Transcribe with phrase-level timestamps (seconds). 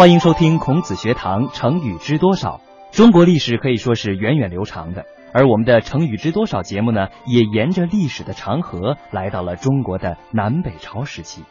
[0.00, 2.62] 欢迎收听孔子学堂成语知多少。
[2.90, 11.44] 中国历史可以说是源远流长的，而我们的成语知多少节目呢，也沿着历史的长河来到了中国的南北朝时期。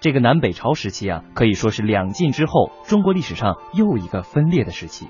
[0.00, 5.08] 这个南北朝时期啊，可以说是两晋之后中国历史上又一个分裂的时期。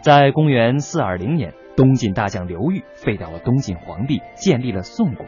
[0.00, 5.26] 在公元四二零年，东晋大将刘裕废掉了东晋皇帝，建立了宋国。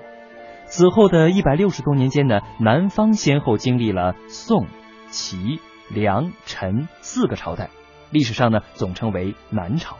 [0.66, 4.68] 此后的一百六十多年间呢，南方先后经历了宋、
[5.08, 5.58] 齐、
[5.92, 7.70] 梁、陈四个朝代，
[8.10, 9.96] 历史上呢总称为南朝。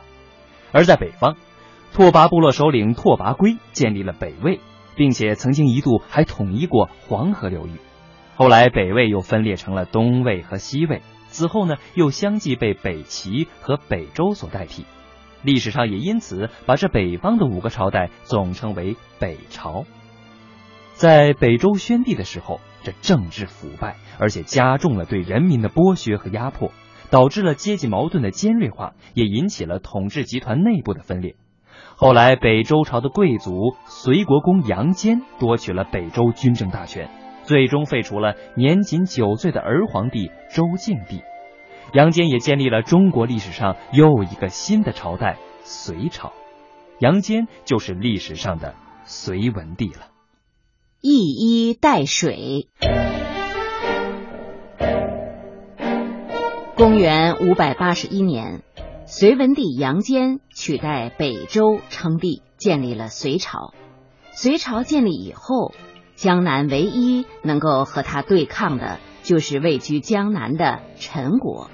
[0.73, 1.37] 而在北方，
[1.93, 4.61] 拓跋部落首领拓跋圭建立了北魏，
[4.95, 7.73] 并且曾经一度还统一过黄河流域。
[8.37, 14.87] 后来北魏又分裂成了东魏和西魏，此后呢又相继被北齐和北周所代替。
[15.43, 19.85] 历史上也因此把这北方的五个朝代总称为北朝。
[21.01, 26.73] 在北周宣帝的时候，这政治腐败，而且加重了对人民的剥削和压迫，
[27.09, 31.37] 导致了阶级矛盾的尖锐化，也引起了统治集团内部的分裂。
[31.97, 37.09] 后来，北周朝的贵族隋国公杨坚夺取了北周军政大权，
[37.45, 41.23] 最终废除了年仅九岁的儿皇帝周敬帝。
[41.95, 46.35] 杨坚也建立了中国历史上又一个新的朝代——隋朝。
[46.99, 48.75] 杨坚就是历史上的
[49.05, 50.10] 隋文帝了。
[51.03, 52.69] 一衣带水。
[56.77, 58.63] 公元五百八十一年，
[59.07, 63.73] 隋文帝杨坚取代北周称帝，建立了隋朝。
[64.33, 65.73] 隋朝建立以后，
[66.17, 71.71] 江南唯一能够和他对抗的，就是位居江南的陈国。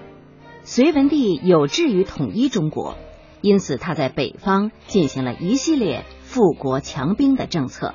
[0.63, 2.97] 隋文帝有志于统一中国，
[3.41, 7.93] 因此他在北方进行了一系列富国强兵的政策。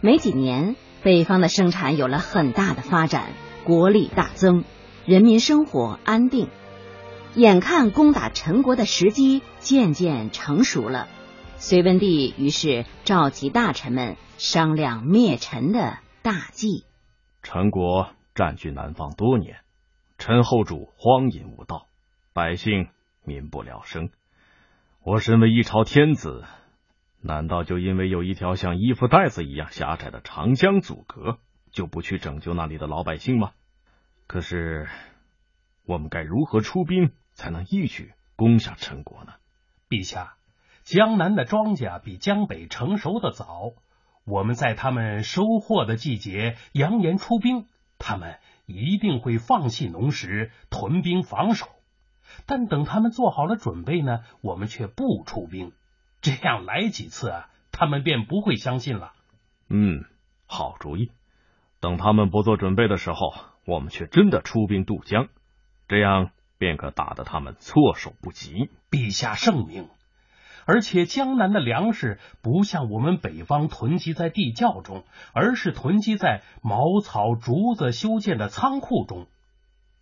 [0.00, 3.32] 没几年，北方的生产有了很大的发展，
[3.64, 4.64] 国力大增，
[5.06, 6.48] 人民生活安定。
[7.34, 11.08] 眼看攻打陈国的时机渐渐成熟了，
[11.56, 16.84] 隋文帝于是召集大臣们商量灭陈的大计。
[17.42, 19.58] 陈国占据南方多年，
[20.18, 21.88] 陈后主荒淫无道，
[22.32, 22.88] 百姓
[23.24, 24.10] 民不聊生。
[25.02, 26.44] 我身为一朝天子。
[27.20, 31.38] 难道就因为有一条像衣服带子一样狭窄的长江阻隔，
[31.70, 33.52] 就不去拯救那里的老百姓吗？
[34.26, 34.88] 可是，
[35.84, 39.32] 我们该如何出兵才能一举攻下陈国呢？
[39.88, 40.36] 陛下，
[40.82, 43.72] 江南的庄稼比江北成熟的早，
[44.24, 47.66] 我们在他们收获的季节扬言出兵，
[47.98, 51.66] 他们一定会放弃农时，屯兵防守。
[52.46, 55.72] 但等他们做好了准备呢，我们却不出兵。
[56.26, 57.32] 这样来几次，
[57.70, 59.12] 他们便不会相信了。
[59.68, 60.04] 嗯，
[60.46, 61.12] 好主意。
[61.78, 63.32] 等他们不做准备的时候，
[63.64, 65.28] 我们却真的出兵渡江，
[65.86, 68.70] 这样便可打得他们措手不及。
[68.90, 69.88] 陛下圣明。
[70.64, 79.28] 而且江南的粮食不像我们北方囤积在地窖中，而是囤积在茅草、竹子修建的仓库中。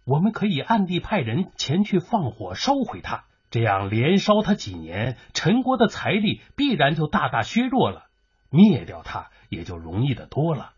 [0.07, 3.27] 我们可以暗地派人前去放火烧毁它。
[3.55, 8.07] 这样连烧他几年，陈国的财力必然就大大削弱了，
[8.51, 10.73] 灭掉他也就容易的多了。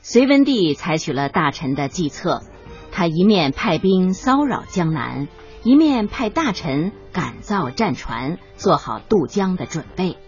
[0.00, 2.42] 隋文帝采取了大臣的计策，
[2.90, 5.26] 他一面派兵骚扰江南，
[5.62, 10.18] 一面派大臣赶造战船，做好渡江的准备。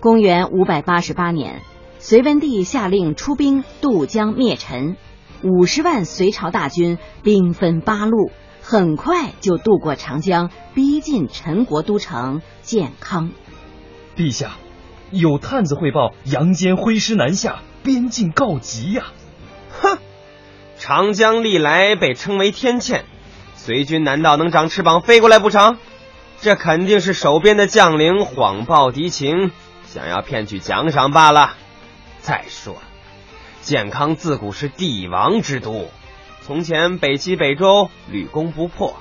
[0.00, 1.60] 公元五百八十八年，
[1.98, 4.96] 隋文帝下令出兵渡江灭陈，
[5.42, 8.30] 五十万隋朝大军兵分八路。
[8.72, 13.30] 很快就渡过长江，逼近陈国都城建康。
[14.16, 14.52] 陛下，
[15.10, 19.08] 有探子汇报，杨坚挥师南下，边境告急呀！
[19.78, 19.98] 哼，
[20.78, 23.02] 长江历来被称为天堑，
[23.56, 25.76] 隋军难道能长翅膀飞过来不成？
[26.40, 29.50] 这肯定是守边的将领谎报敌情，
[29.84, 31.56] 想要骗取奖赏罢了。
[32.22, 32.76] 再说，
[33.60, 35.90] 建康自古是帝王之都。
[36.44, 38.96] 从前北齐北周屡攻不破，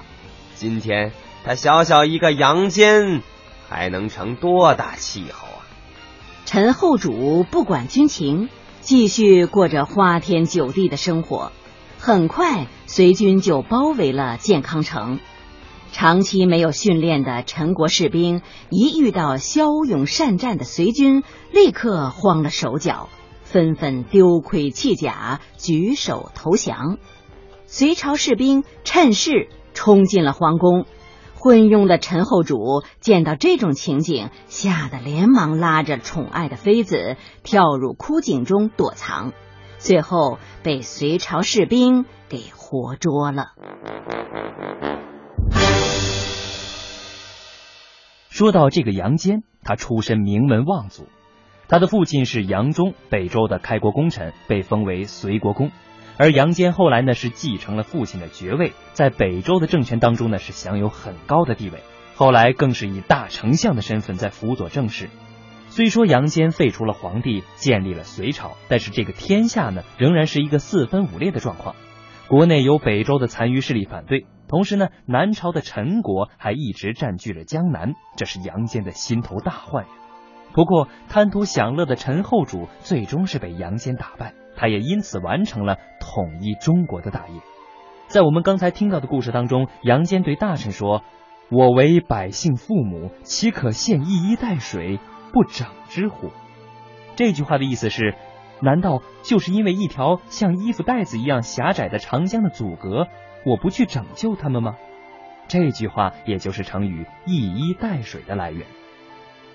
[0.53, 1.11] 今天
[1.43, 3.23] 他小小一个杨坚，
[3.67, 5.65] 还能成多大气候啊？
[6.45, 8.49] 陈后主不管军情，
[8.81, 11.51] 继续过着花天酒地的生活。
[11.97, 15.19] 很快，隋军就包围了建康城。
[15.91, 23.09] 长期没有训练的陈国士兵，一遇到骁勇善战的隋军，立刻慌了手脚，
[23.43, 26.97] 纷纷丢盔弃甲，举手投降。
[27.71, 30.85] 隋朝士兵趁势冲进了皇宫
[31.35, 39.31] 昏庸的陈后主见到这种情景吓得连忙拉着宠爱的妃子跳入枯井中躲藏
[39.77, 43.53] 最后被隋朝士兵给活捉了。
[48.29, 51.07] 说到这个杨坚他出身名门望族
[51.69, 55.71] 他的父亲是杨宗北周的开国功臣被封为隋国公。
[56.17, 61.81] 而杨坚后来呢，是继承了父亲的爵位，在北周的政权当中呢，是享有很高的地位。
[62.15, 65.09] 后来更是以大丞相的身份在辅佐政事。
[65.69, 71.75] 虽说杨坚废除了皇帝，建立了隋朝，但是这个天下呢，仍然是一个四分五裂的状况。
[72.27, 79.89] 国内有北周的残余势力反对，同时呢，南朝的陈国还一直占据了江南，这是杨坚的心头大患呀。
[80.53, 87.41] 不过，贪图享乐的陈后主最终是被杨坚打败，他也因此完成了统一中国的大业。
[88.05, 91.01] 在我们刚才听到的故事当中，杨坚对大臣说
[91.49, 94.99] ：“我为百姓父母，岂可献一衣带水？”
[95.33, 96.29] 不长之乎？
[97.15, 98.13] 这句话的意思是：
[98.61, 103.07] 难道就是因为一条像衣服带子一样狭窄的长江的阻隔，
[103.43, 104.75] 我不去拯救他们吗？
[105.47, 108.67] 这句话也就是成语“一衣带水”的来源。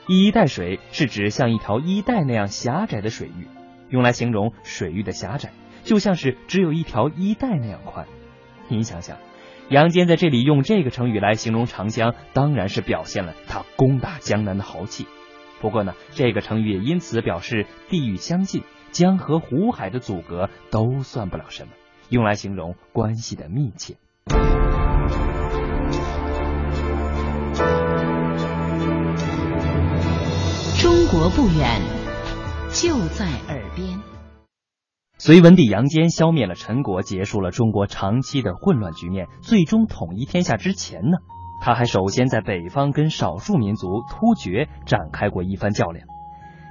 [0.09, 3.47] 一衣带水是指像一条衣带那样狭窄的水域，
[3.89, 5.53] 用来形容水域的狭窄，
[5.83, 8.07] 就像是只有一条衣带那样宽。
[8.69, 9.19] 您想想，
[9.69, 15.07] 杨坚在这里用这个成语来形容长江，当然是表现了他攻打江南的豪气。
[15.61, 21.73] 不过呢，这个成语也因此表示地域相近，江河湖海的阻隔都算不了什么，
[22.09, 23.95] 用来形容关系的密切。
[30.79, 31.81] 中国不远，
[32.71, 33.66] 就在耳。
[35.19, 41.17] 隋文帝杨坚消灭了陈国，结束了中国长期的混乱局面，最终统一天下之前呢？
[41.63, 46.07] 他还首先在北方跟少数民族突厥展开过一番较量，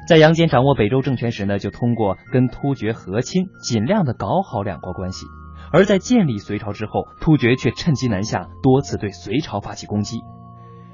[0.08, 5.26] 在杨坚掌握北周政权时呢，就通过跟突厥和亲，尽量的搞好两国关系；
[5.74, 10.20] 而在建立隋朝之后，突厥却趁机南下，多次对隋朝发起攻击。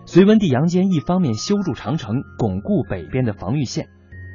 [0.05, 3.87] 隋文帝杨坚一方面修筑长城，巩固北边的防御线，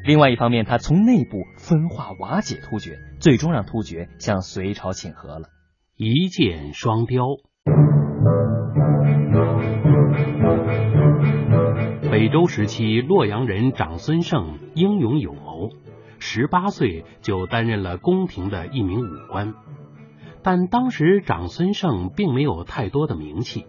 [0.06, 5.49] 另外一方面他从内部分化瓦解突厥，最终让突厥向隋朝请和了。
[5.97, 7.25] 一箭双雕。
[12.08, 15.70] 北周时期，洛阳人长孙晟英勇有谋，
[16.20, 19.55] 十八岁就担任了宫廷的一名武官。
[20.41, 23.67] 但当时长孙晟并没有太多的名气，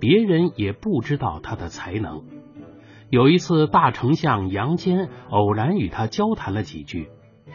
[0.00, 2.24] 别人也不知道他的才能。
[3.08, 7.08] 有一次，大丞相杨坚偶然与他交谈了几句，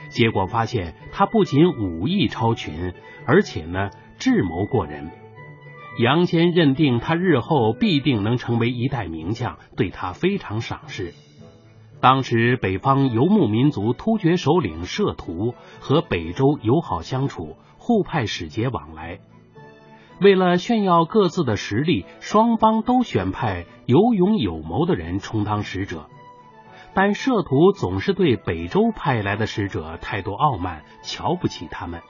[0.09, 2.93] 结果发现他不仅武艺超群，
[3.25, 5.11] 而且呢智谋过人。
[5.99, 11.13] 杨坚认定他日后必定能成为一代名将，对他非常赏识。
[11.99, 19.19] 当时北方游牧民族突厥首领摄图和北周友好相处，互派使节往来。
[20.21, 26.05] 为了炫耀各自的实力，双方都选派有勇有谋的人充当使者。
[26.93, 32.01] 但摄图总是对北周派来的使者态度傲慢，瞧不起他们。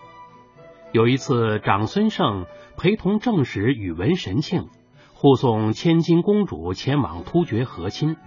[0.91, 2.47] 有一次，长孙晟
[2.77, 4.67] 陪同正使宇文神庆
[5.13, 8.17] 护送千金公主前往突厥和亲。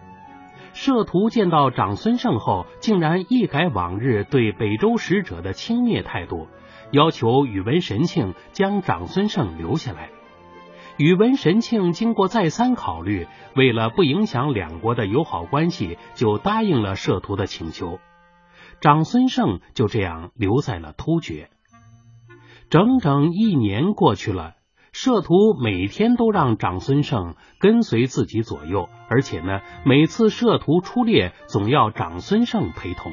[0.73, 6.49] 摄图见到长孙晟后，竟然一改往日对北周使者的轻蔑态度，
[6.95, 10.11] 要求宇文神庆将长孙晟留下来。
[10.97, 17.99] 宇文神庆经过再三考虑，为了不影响两国的友好关系，就答应了摄图的请求。
[18.81, 21.51] 长孙晟就这样留在了突厥。
[22.71, 24.55] 整整一年过去了，
[24.93, 33.13] 摄图每天都让长孙晟跟随自己左右，而且呢，每次摄图出猎总要长孙晟陪同。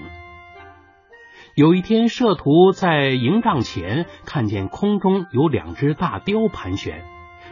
[1.53, 7.03] 有一天，摄图在营帐前看见空中有两只大雕盘旋，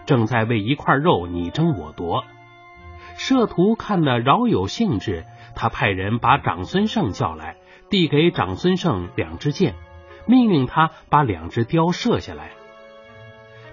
[0.05, 2.23] 正在为一块肉你争我夺。
[3.17, 7.57] 摄图看得饶有兴致，他派人把长孙晟叫来，
[7.89, 9.75] 递给长孙晟两支箭。
[10.25, 12.51] 命令他把两只雕射下来。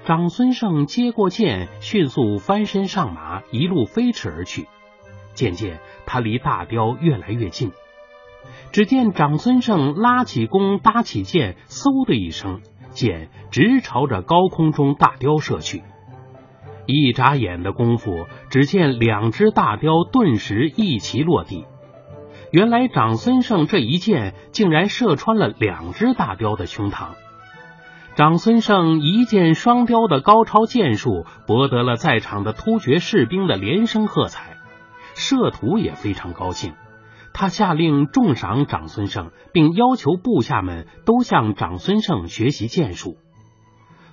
[0.06, 4.66] 长孙晟接过箭，迅速翻身上马，一路飞驰而去。
[5.34, 7.72] 渐渐，他离大雕越来越近。
[8.72, 12.60] 只见长孙晟拉起弓，搭起箭，嗖的一声，
[12.90, 15.82] 箭直朝着高空中大雕射去。
[16.86, 21.64] 一眨眼的功夫，只见两只大雕顿时一齐落地。
[22.52, 27.08] 原来长孙晟这一箭竟然射穿了两只大雕的胸膛。
[28.14, 34.56] 长孙晟一箭双雕的高超箭术，博得了在场的突厥士兵的连声喝彩。
[35.14, 36.74] 摄图也非常高兴，
[37.38, 43.18] 他下令重赏长孙晟，并要求部下们都向长孙晟学习剑术。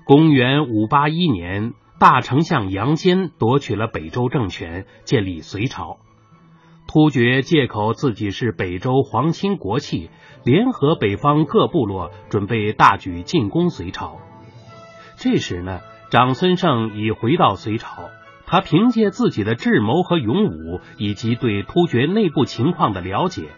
[0.04, 6.00] 公元五八一年，大丞相杨坚夺取了北周政权，建立隋朝。
[6.86, 10.10] 突厥借口自己是北周皇亲国戚，
[10.44, 14.18] 联合北方各部落，准备大举进攻隋朝。
[15.16, 15.80] 这时呢，
[16.12, 18.10] 长孙晟已回到隋朝，
[18.54, 23.50] 他凭借自己的智谋和勇武，以及对突厥内部情况的了解，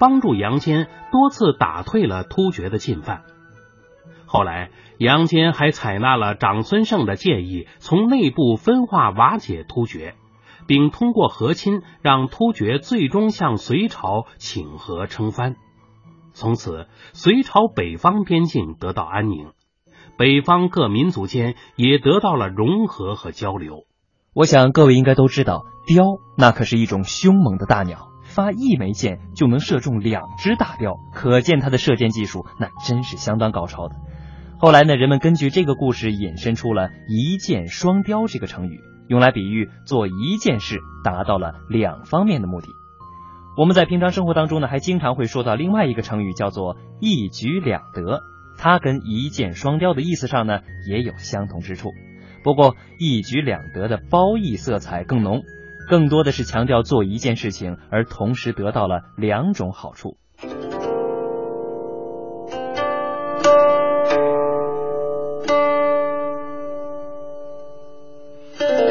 [0.00, 3.22] 帮助杨坚多次打退了突厥的进犯。
[4.26, 10.16] 后来，杨坚还采纳了长孙晟的建议，从内部分化瓦解突厥。
[10.66, 15.54] 并通过和亲，让突厥最终向隋朝请和称藩。
[16.32, 19.52] 从此，隋朝北方边境得到安宁，
[20.18, 23.84] 北方各民族间也得到了融合和交流。
[24.36, 26.04] 我想各位应该都知道，雕
[26.36, 33.94] 那可是一种凶猛的大鸟，发一枚箭就能射中两只大雕，可见它的射箭技术那真是相当高超的。
[34.58, 38.78] 后来呢，人们根据这个故事引申出了一箭双雕这个成语。
[39.08, 42.66] 用来比喻做一件事达到了两方面的目的。
[43.56, 48.20] 我们在平常生活当中呢，还经常会说到另外一个成语，叫做一举两得。
[48.58, 50.58] 它跟一箭双雕的意思上呢，
[50.90, 51.88] 也有相同之处。
[52.46, 55.42] 不过一举两得的褒义色彩更浓，
[55.90, 60.16] 更多的是强调做一件事情而同时得到了两种好处。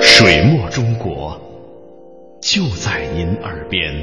[0.01, 1.39] 水墨中国
[2.41, 3.93] 就在您耳边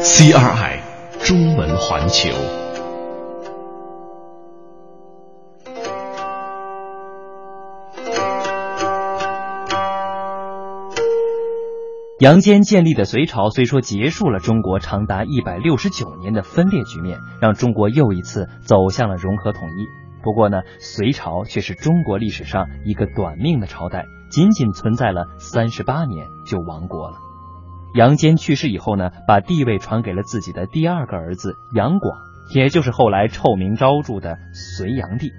[0.00, 0.80] ，CRI
[1.24, 2.65] 中文环球。
[12.18, 19.86] 杨坚建立的隋朝虽说结束了中国长达一百六十九年的分裂局面，让中国又一次走向了融合统一。
[20.22, 27.18] 不过呢，隋朝却是中国历史上一个短命的朝代，仅仅存在了三十八年就亡国了。
[27.94, 32.18] 杨坚去世以后呢，把地位传给了自己的第二个儿子杨广，
[32.54, 35.32] 也就是后来臭名昭著的隋炀帝。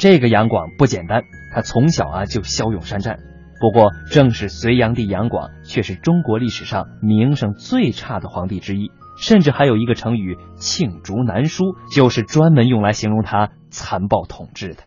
[0.00, 1.22] 这个杨广不简单，
[1.54, 3.20] 他从小啊就骁勇善战。
[3.60, 8.90] 不过，正是隋炀帝杨广，却是中国历史上名声最差的皇帝之一。
[9.16, 14.82] 甚至还有一个成语“罄竹难书”，就是专门用来形容他残暴统治的。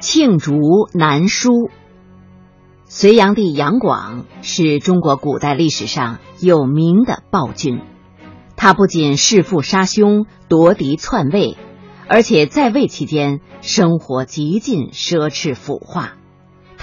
[0.00, 0.54] 罄竹
[0.94, 1.68] 难书。
[2.86, 7.82] 隋炀帝杨广是中国古代历史上有名的暴君，
[8.56, 11.58] 他不仅弑父杀兄、夺嫡篡位，
[12.08, 16.14] 而且在位期间生活极尽奢侈腐化。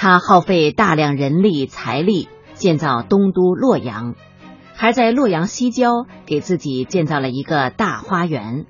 [0.02, 4.16] 他耗费大量人力财力建造东都洛阳。
[4.74, 8.66] 还在洛阳西郊给自己建造了一个大花园，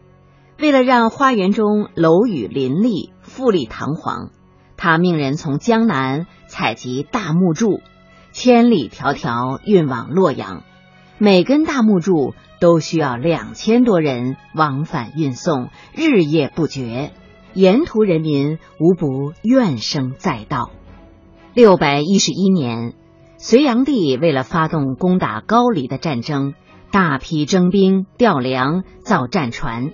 [0.60, 4.32] 为了让花园中楼宇林立、富丽堂皇，
[4.76, 7.80] 他命人从江南采集大木柱，
[8.34, 10.64] 千里迢迢运往洛阳，
[11.18, 17.14] 每根大木柱都需要两千多人往返运送，日夜不绝，
[17.54, 20.72] 沿途人民无不怨声载道。
[21.54, 22.94] 六百一十一年。
[23.38, 26.54] 隋炀帝为了发动攻打高丽的战争，
[26.92, 29.92] 大批征兵调粮造战船。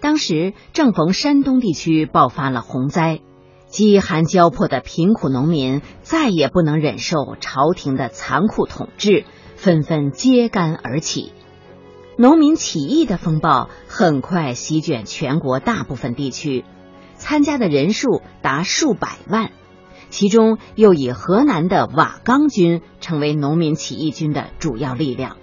[0.00, 3.20] 当时正逢山东地区爆发了洪灾，
[3.68, 9.24] 饥寒交迫的贫苦农民再也不能忍受朝廷的残酷统治，
[9.54, 11.32] 纷纷揭竿而起。
[12.16, 16.64] 农民起义的风暴很快席卷全国大部分地区，
[17.14, 19.52] 参加的人数达数百万。
[20.10, 25.36] 其中又以河南的瓦岗军成为农民起义军的主要力量。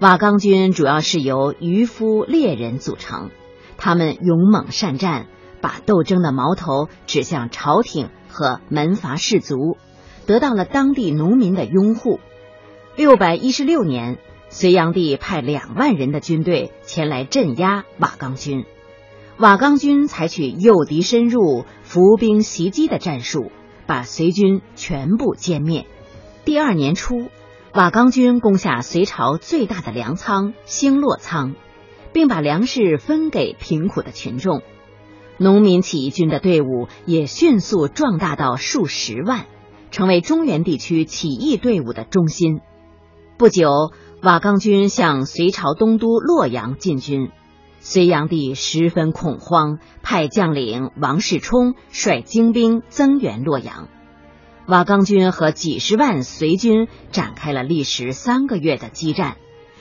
[0.00, 3.30] 瓦岗军主要是由渔夫猎人组成，
[3.76, 5.26] 他们勇猛善战，
[5.60, 9.78] 把斗争的矛头指向朝廷和门阀士族，
[10.26, 12.18] 得到了当地农民的拥护。
[12.96, 14.18] 六百一十六年，
[14.50, 18.64] 隋炀帝派两万人的军队前来镇压瓦岗军，
[19.38, 23.50] 瓦岗军采取诱敌深入、伏兵袭击的战术。
[23.86, 25.86] 把隋军全部歼灭。
[26.44, 27.28] 第二年初，
[27.72, 31.54] 瓦岗军攻下隋朝最大的粮仓兴洛仓，
[32.12, 34.62] 并把粮食分给贫苦的群众。
[35.36, 39.46] 农民起义军的队伍也迅速壮大到数十万，
[39.90, 42.60] 成为中原地区起义队伍的中心。
[43.36, 47.30] 不久，瓦岗军向隋朝东都洛阳进军。
[47.84, 53.88] 隋炀帝十分恐慌，派将领王世充率精兵增援洛阳。
[54.66, 59.36] 瓦岗军和几十万隋军展开了历时三个月的激战，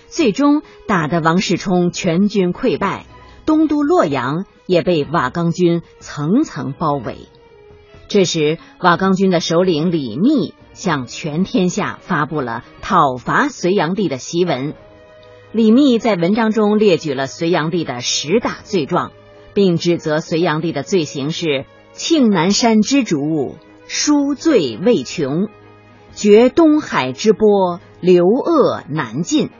[0.09, 3.05] 最终打得王世充全军溃败，
[3.45, 7.29] 东都洛阳也被瓦岗军层层包围。
[8.09, 14.75] 这时，瓦岗军的首领李密向全天下发布了讨伐隋炀帝的檄文。
[15.53, 19.11] 李密在文章中列举了隋炀帝的十大罪状，
[19.53, 23.55] 并指责隋炀帝的罪行是庆南山之主，
[23.85, 25.49] 书罪未穷，
[26.11, 29.51] 绝东海之波，流恶难尽。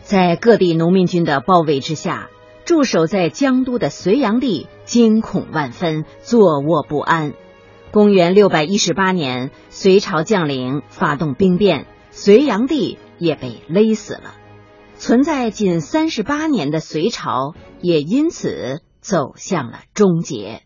[0.00, 2.28] 在各地农民军的包围之下，
[2.64, 7.34] 驻守在江都的隋炀帝惊恐万分，坐卧不安。
[7.92, 14.34] 公元六百一十八年，隋朝将领发动兵变，隋炀帝也被勒死了。
[14.98, 20.62] 存在仅三十八年的隋朝也因此走向了终结。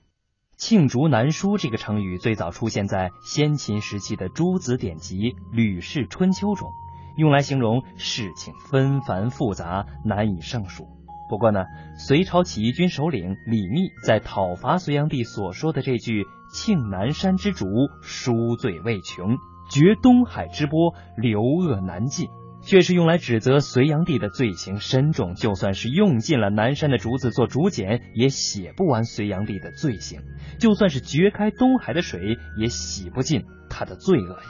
[0.56, 5.16] 罄竹难书这个成语最早出现在先秦时期的诸子典籍
[5.52, 6.68] 《吕氏春秋》中，
[7.16, 10.86] 用来形容事情纷繁复杂、难以胜数。
[11.28, 11.64] 不过呢，
[11.96, 17.66] 隋朝起义军首领李密在讨伐隋炀帝所说的这句“庆南山之竹，
[18.02, 19.36] 书罪未穷，
[19.70, 22.28] 绝东海之波，流恶难尽”，
[22.62, 25.34] 却是用来指责隋炀帝的罪行深重。
[25.34, 30.20] 就算是用尽了南山的竹子做竹简，也写不完隋炀帝的罪行；
[30.58, 34.46] 就算是掘开东海的水，也洗不尽他的罪恶呀。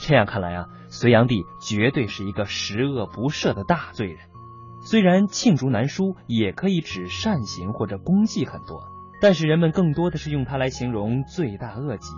[0.00, 4.18] 这样看来啊，隋炀帝绝对是一个十恶不赦的大罪人。
[4.80, 8.86] 虽然罄竹难书也可以指善行或者功绩很多，
[9.20, 12.10] 但是人们更多的是用它来形容罪大恶极，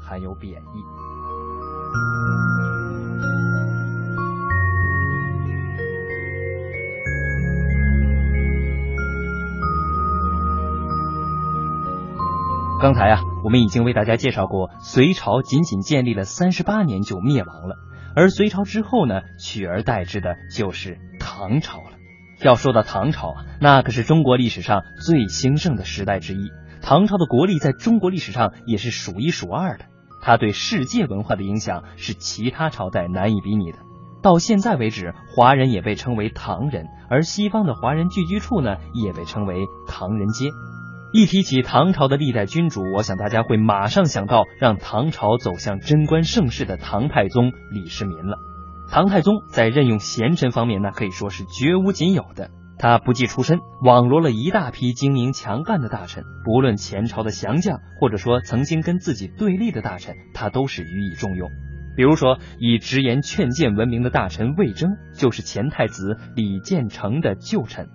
[0.00, 2.63] 含有贬义。
[12.80, 17.76] 刚才啊，我们已经为大家介绍过，隋朝仅仅建立了三十八年就灭亡了，
[18.14, 21.96] 而隋朝之后呢，取而代之的就是唐朝了。
[22.42, 26.50] 要说到唐朝啊，那可是中国历史上最兴盛的时代之一。
[26.82, 29.86] 唐朝的国力在中国历史上也是数一数二的，
[30.20, 33.78] 它对世界文化的影响是其他朝代难以比拟的。
[34.20, 40.50] 到现在为止，华人也被称为唐人，而西方的华人聚居处呢，也被称为唐人街。
[41.14, 48.36] 一提起唐朝的历代君主，我想大家会马上想到让唐朝走向贞观盛世的唐太宗李世民了。
[48.90, 52.50] 唐太宗在任用贤臣方面，那可以说是绝无仅有的。
[52.80, 61.48] 他不计出身，网罗了一大批精明强干的大臣，不论前朝的降将，或者说曾经跟自己对立的大臣，他都是予以重用。
[61.96, 67.86] 比如说，以直言劝谏闻名的大臣魏征，就是前太子李建成的旧臣。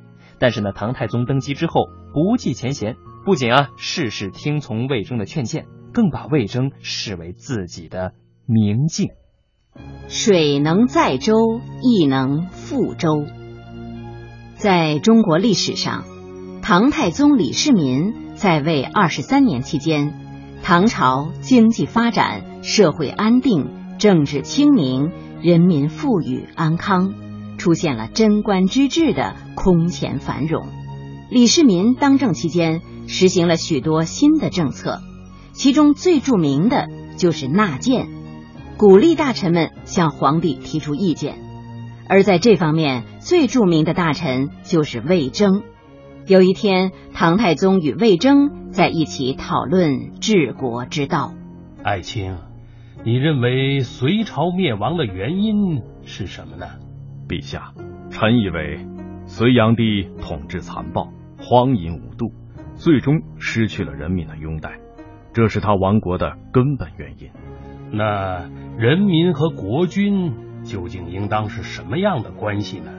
[0.41, 8.13] 但是呢，唐太宗登基之后，不计前嫌，不仅啊事事听从魏征的劝谏，更把魏征视为自己的
[8.45, 9.10] 明镜。
[10.08, 11.36] 水能载舟，
[11.82, 13.25] 亦能覆舟。
[14.55, 16.03] 在中国历史上，
[16.62, 20.13] 唐太宗李世民在位二十三年期间，
[20.63, 27.13] 唐朝经济发展，社会安定，政治清明，人民富裕安康，
[27.58, 30.67] 出现了贞观之治的空前繁荣。
[31.29, 35.01] 李世民当政期间，实行了许多新的政策，
[35.51, 38.07] 其中最著名的就是纳谏。
[38.77, 41.39] 鼓励大臣们向皇帝提出意见，
[42.07, 45.63] 而在这方面最著名的大臣就是魏征。
[46.27, 51.33] 有一天，唐太宗与魏征在一起讨论治国之道。
[51.83, 52.37] 爱卿，
[53.03, 56.67] 你认为隋朝灭亡的原因是什么呢？
[57.27, 57.73] 陛下，
[58.11, 58.85] 臣以为
[59.25, 62.31] 隋炀帝统治残暴、荒淫无度，
[62.79, 64.79] 最终失去了人民的拥戴，
[65.33, 67.29] 这是他亡国的根本原因。
[67.91, 72.89] 那人民和国君究竟应当是什么样的关系呢？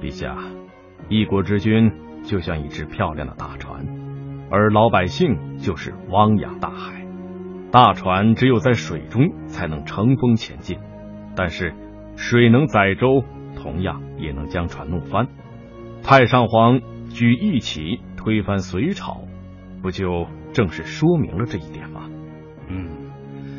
[0.00, 0.36] 陛下，
[1.08, 1.92] 一国之君
[2.24, 3.86] 就像一只漂亮的大船，
[4.50, 7.06] 而老百姓就是汪洋大海。
[7.70, 10.78] 大船只有在水中才能乘风前进，
[11.36, 11.72] 但是
[12.16, 13.22] 水能载舟，
[13.54, 15.28] 同样也能将船弄翻。
[16.02, 16.80] 太上皇
[17.10, 19.22] 举义旗推翻隋朝，
[19.82, 22.08] 不就正是说明了这一点吗？
[22.68, 22.88] 嗯。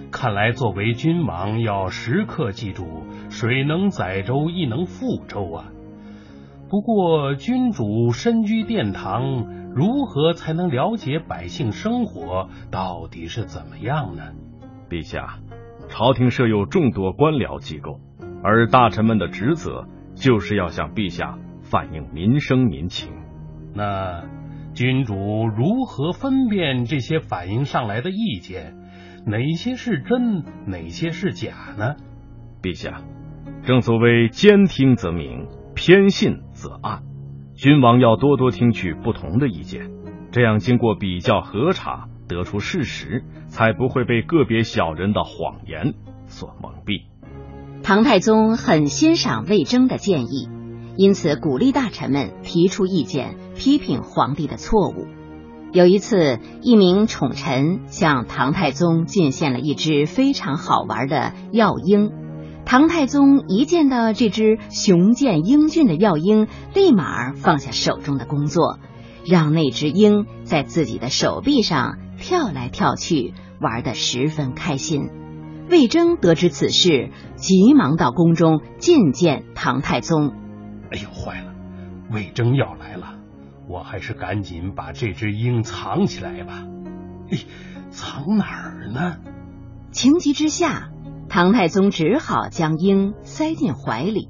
[0.10, 2.86] 看来，作为君王，要时刻记住
[3.30, 5.65] “水能载舟，亦能覆舟”啊。
[6.69, 14.23] 不过，君主身居殿堂，如何才能了解百姓生活到底是怎么样呢？
[14.89, 15.39] 陛下，
[15.89, 17.99] 朝廷设有众多官僚机构，
[18.43, 23.12] 而大臣们的职责就是要向陛下反映民生民情。
[23.76, 24.23] 那
[24.74, 25.16] 君主
[25.48, 28.76] 如何分辨这些反映上来的意见？
[29.26, 31.96] 哪些是真，哪些是假呢？
[32.62, 33.02] 陛下，
[33.64, 37.04] 正所谓兼听则明，偏信则暗。
[37.56, 39.92] 君王要多多听取不同的意见，
[40.32, 45.94] 这样经过比较核查，得出事实，才不会被个别小人的谎言
[46.26, 47.04] 所蒙蔽。
[47.84, 50.50] 唐太宗很欣赏魏征的建议，
[50.98, 55.08] 因此鼓励大臣们提出意见，批评皇帝的错误。
[55.72, 62.12] 有一次，一名宠臣向唐太宗进献了一只非常好玩的药鹰。
[62.66, 68.78] 唐太宗一见到这只雄健英俊的药鹰，立马放下手中的工作，
[69.26, 75.10] 让那只鹰在自己的手臂上跳来跳去，玩得十分开心。
[75.70, 80.34] 魏征得知此事，急忙到宫中觐见唐太宗。
[80.92, 81.52] 哎呦，坏了！
[82.12, 83.16] 魏征要来了。
[83.67, 86.65] 我还是赶紧把这只鹰藏起来吧。
[87.89, 89.17] 藏哪儿呢？
[89.91, 90.89] 情急之下，
[91.30, 94.30] 唐太宗只好将鹰塞进怀里。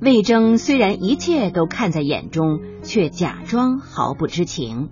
[0.00, 4.88] 魏征虽然一切都看在眼中，却假装毫不知情，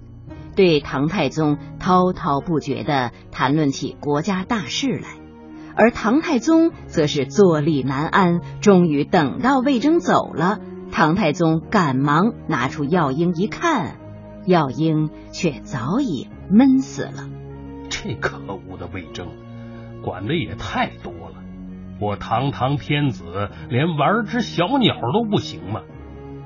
[0.54, 5.08] 对唐太宗滔滔不绝的谈论起国家大事来。
[5.76, 8.40] 而唐太宗则是坐立难安。
[8.60, 10.58] 终于等到魏征走了。
[10.90, 13.96] 唐太宗赶忙拿出药鹰一看，
[14.46, 17.28] 药鹰却早已闷死了。
[17.88, 19.28] 这可恶的魏征，
[20.02, 21.36] 管的也太多了！
[22.00, 25.82] 我堂堂天子，连玩只小鸟都不行吗？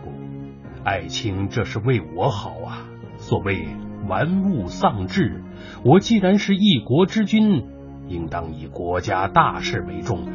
[0.03, 0.13] 不，
[0.85, 2.87] 爱卿这是为我好啊！
[3.19, 3.67] 所谓
[4.09, 5.43] 玩物丧志，
[5.85, 7.65] 我既然是一国之君，
[8.09, 10.27] 应当以国家大事为重。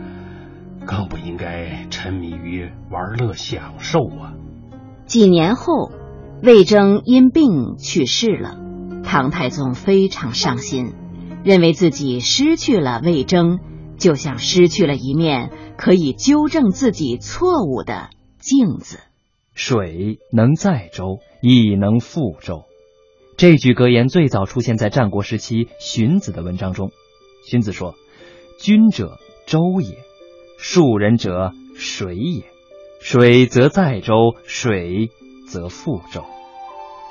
[0.88, 4.34] 更不应该沉迷于玩乐享受啊！
[5.06, 5.92] 几年后，
[6.42, 8.58] 魏征因病去世了，
[9.04, 10.94] 唐太宗非常伤心，
[11.44, 13.60] 认为自己失去了魏征，
[13.98, 19.00] 就像失去了一面可以纠正自己错误的镜子。
[19.54, 22.64] 水能载舟，亦能覆舟。
[23.36, 26.92] 这句格言最早出现在战国时期荀子的文章中。
[27.46, 27.96] 荀子说
[28.60, 29.98] ：“君者，舟也。”
[30.58, 32.44] 庶人者水也，
[33.00, 35.10] 水则载舟，水
[35.48, 36.26] 则覆舟。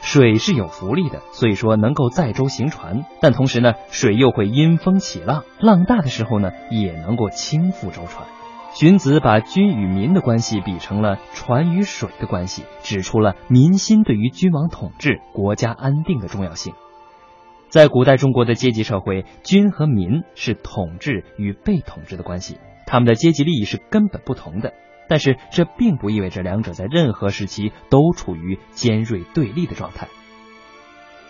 [0.03, 3.05] 水是有浮力的，所以说能够载舟行船。
[3.21, 8.27] 但同时呢，水又会因风起浪，浪大的时候呢，也能够倾覆舟船。
[8.73, 16.75] 荀子把君与民的关系比成了船与水的关系，指出了民心对于君王统治、国家安定的重要性。
[17.69, 22.59] 在古代中国的阶级社会，君和民是统治与被统治的关系。
[22.87, 24.73] 他们的阶级利益是根本不同的，
[25.09, 30.09] 但是这并不意味着两者在任何时期都处于尖锐对立的状态。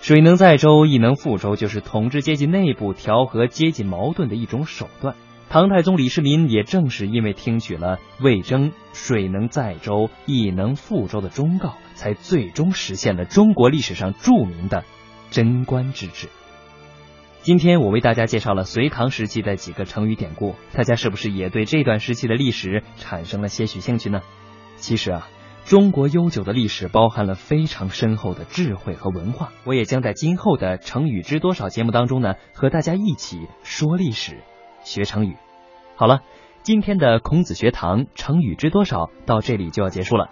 [0.03, 5.17] 水能载舟，亦能覆舟，就是统治阶级内部调和阶级矛盾的一种手段。
[5.49, 14.85] 唐太宗李世民也正是因为听取了魏征“水能载舟，亦能覆舟”的忠告，才最终实现了中国历史上著名的
[15.31, 16.29] 贞观之治。
[17.47, 24.21] 今天我为大家介绍了隋唐时期的几个成语典故，大家是不是也对这段时期的历史产生了些许兴趣呢？
[24.75, 25.29] 其实啊，
[25.65, 29.53] 中国悠久的历史包含了非常深厚的智慧和文化。
[29.63, 34.43] 我也将在今后的成语知多少节目当中呢，和大家一起说历史、
[34.83, 35.37] 学成语。
[35.95, 36.23] 好了，
[36.65, 40.31] 今天的孔子学堂成语知多少到这里就要结束了。